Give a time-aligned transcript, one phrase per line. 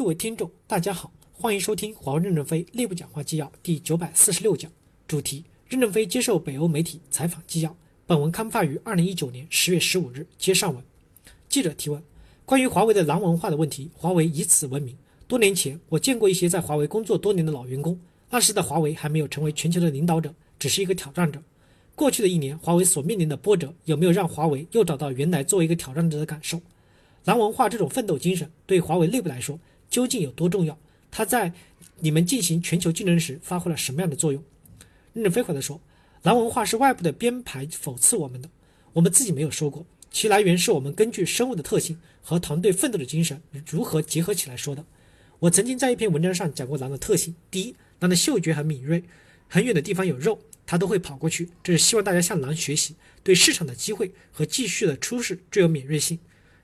[0.00, 4.72] 各位听众，大家好，欢迎收听华为任正非内部讲话纪要第九百四十六讲，
[5.06, 7.76] 主题：任正非接受北欧媒体采访纪要。
[8.06, 10.26] 本文刊发于二零一九年十月十五日。
[10.38, 10.82] 接上文，
[11.50, 12.02] 记者提问：
[12.46, 14.96] 关于华为的狼文化的问题，华为以此闻名。
[15.28, 21.42] 多年前，我见过一些在华为工作多年的老员工，那时的华为还没有成为全球的领导者，只是一个挑战者。
[21.94, 26.58] 过去的一年，华为所面临的波折，有没有让华为又找到原来作为一个挑战者的感受？
[27.26, 29.60] 狼文化这种奋斗精神对华为内部来说
[29.90, 30.78] 究竟有多重要？
[31.10, 31.52] 它在
[31.98, 34.42] 你们进行全球竞争时发挥了什么样的作用？
[35.12, 35.80] 任正非回答说
[36.22, 38.48] ：“狼文化是外部的编排讽刺我们的，
[38.92, 44.84] 我们自己没有说过，其来源是我们根据生物的特性和团队奋斗的精神如何结合起来说的。
[45.40, 49.02] 我曾经在一篇文章上讲过狼的特性：第一，狼的嗅觉很敏锐，
[49.48, 56.18] 很远的地方有肉，它都会跑过去，这是希望大家向狼学习，对市场的机会和继续的出世具有敏锐性。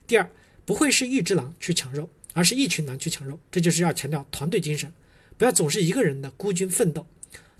[0.07, 0.27] 第二。”
[0.67, 4.93] 不会是一只狼去抢肉，而是一群狼去抢肉，这就是要强调团队精神，
[5.39, 7.07] 不要总是一个人的孤军奋斗。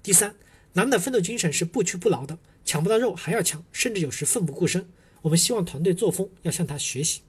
[0.03, 0.36] 第三，
[0.73, 4.88] 狼的奋斗精神是不屈不挠的，抢不到肉还要抢，甚至有时奋不顾身。
[5.23, 7.22] 我们希望团队作风要向他学习。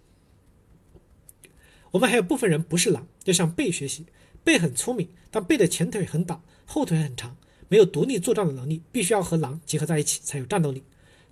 [1.93, 4.05] 我们还有部分人不是狼，要向贝学习。
[4.45, 7.35] 贝很聪明，但贝的前腿很短，后腿很长，
[7.69, 10.83] 没有独立作战的能力，必须要和狼结合在一起才有战斗力。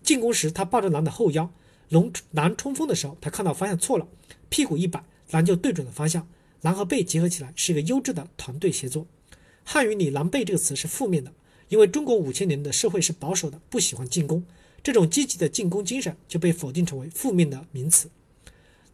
[0.03, 1.53] 进攻时，他抱着狼的后腰。
[1.91, 4.09] 龙狼冲锋的时候，他看到方向错了，
[4.49, 6.29] 屁股一摆，狼就对准了方向。
[6.63, 9.07] 狼和狈结合起来是一个优质的团队协作。
[9.63, 11.33] 汉语里“狼狈”这个词是负面的，
[11.69, 14.43] 因为中国五千年的社会是保守的，不喜欢进攻，
[14.83, 18.09] 这种积极的进攻精神就被否定成为负面的名词。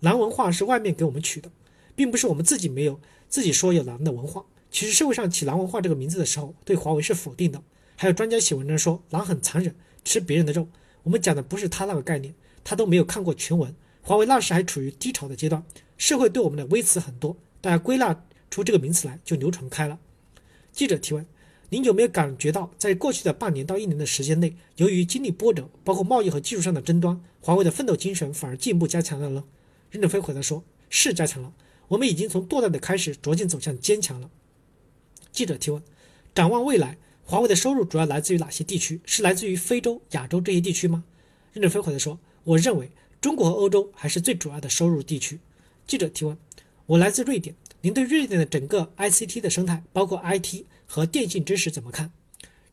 [0.00, 1.50] 狼文化是外面给我们取的，
[1.94, 4.44] 并不是我们自己没有自己说有狼的文化。
[4.70, 7.62] 其实社会上起狼文化这个名字的时候，对华为是否定的。
[7.96, 9.74] 还有专家写文章说狼很残忍，
[10.04, 10.66] 吃别人的肉。
[11.04, 12.34] 我们讲的不是他那个概念。
[12.64, 13.74] 他都没有看过全文。
[14.04, 15.64] 华为那时还处于低潮的阶段，
[15.96, 20.00] 社会对我们的微词很多，大家归纳出这个名词来就流传开了。
[20.72, 21.24] 记者提问：
[21.68, 29.44] 您有没有感觉到，在过去的半年到一年的时间内，由于经历波折，包括贸易和技术上的争端，华为的奋斗精神反而进一步加强了呢？
[29.90, 31.52] 任正非回答说：是加强了，
[31.88, 34.28] 我们已经从堕落的开始，逐渐走向坚强了。
[35.30, 35.80] 记者提问：
[36.34, 39.00] 展望未来，华为的收入主要来自于哪些地区？
[39.06, 41.04] 是来自于非洲、亚洲这些地区吗？
[41.52, 42.18] 任正非回答说。
[42.44, 42.90] 我认为
[43.22, 45.38] 中国和欧洲还是最主要的收入地区。
[45.86, 46.36] 记者提问：
[46.86, 52.10] 我来自瑞典，您对瑞典的整个 ICT 的生态，包括 IT 和电信知识怎么看？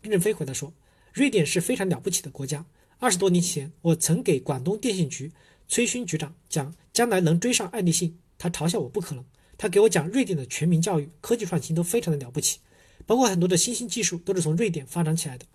[0.02, 0.74] 任正非回答说：
[1.14, 2.66] 瑞典是非常了不起的国家。
[2.98, 5.32] 二十多年前，我曾给广东电信局
[5.68, 9.24] 崔勋局长讲将来能追上爱立信，他嘲笑我不可能。
[9.56, 12.58] 他给我讲瑞典的全民教育、科技创新都非常的了不起，
[13.06, 15.46] 包括很多的新兴技术都是从瑞典发展起来的。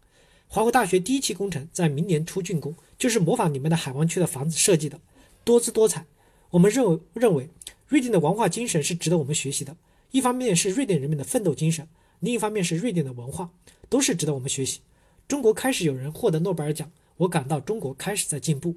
[0.55, 5.01] 华为大学第一期工程在明年初竣工，就是模仿你们的海湾区的房子设计的，
[5.43, 6.07] 多姿多彩。
[6.51, 7.51] 我们认为认为
[7.89, 9.77] 瑞典的文化精神是值得我们学习的。
[10.13, 11.89] 一方面是瑞典人民的奋斗精神，
[12.21, 13.51] 另一方面是瑞典的文化，
[13.89, 14.79] 都是值得我们学习。
[15.27, 18.77] 中国开始有人获得诺贝尔奖，我感到中国开始在进步。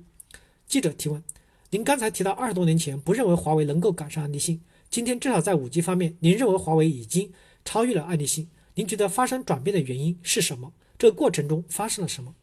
[0.66, 1.24] 记者提问：
[1.70, 4.60] 您刚才提到二十多年前不认为华为能够赶上爱立信，
[4.90, 7.32] 今天至少在五 G 方面，您认为华为已经
[7.64, 8.50] 超越了爱立信？
[8.74, 10.74] 您觉得发生转变的原因是什么？
[10.98, 12.34] 这个过程中发生了什么？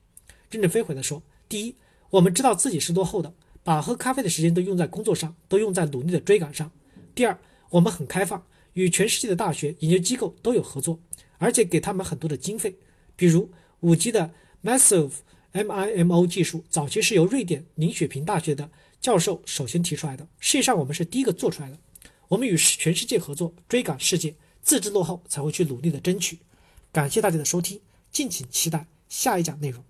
[0.51, 1.75] 任正非回答说：第一，
[2.11, 3.35] 我们知道自己是落后的，
[3.65, 6.71] 把喝咖啡的时间都用在工作上，都用在努力的追赶上。
[7.15, 7.37] 第二，
[7.71, 11.01] 我们很开放，与全世界的大学研究机构都有合作，
[11.39, 12.77] 而且给他们很多的经费。
[13.17, 13.51] 比如
[13.81, 14.31] 五 G 的
[14.63, 15.11] Massive
[15.53, 21.79] MIMO 技术，早期是由瑞典林雪平大学的教授首先提出来的，实际上我们是第一个做出来的。
[22.29, 26.39] 我们与全世界合作，追赶世界，自知落后才会去努力的争取。
[26.93, 27.81] 感谢大家的收听。
[28.15, 29.85] 敬请期待下一讲内容。